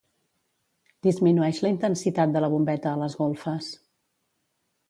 Disminueix 1.07 1.59
la 1.65 1.71
intensitat 1.75 2.35
de 2.37 2.43
la 2.47 2.51
bombeta 2.57 2.95
a 2.97 3.03
les 3.05 3.21
golfes. 3.23 3.73